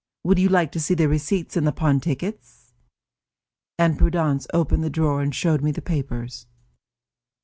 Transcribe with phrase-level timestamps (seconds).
[0.23, 2.73] Would you like to see the receipts and the pawn tickets?"
[3.77, 6.47] And Prudence opened the drawer and showed me the papers.